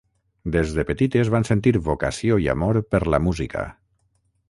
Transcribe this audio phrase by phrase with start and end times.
[0.55, 3.69] Des de petites van sentir vocació i amor per la música.